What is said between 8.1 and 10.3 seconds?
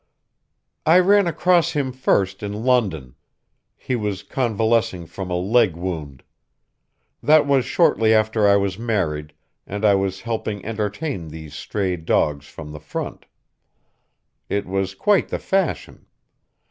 after I was married, and I was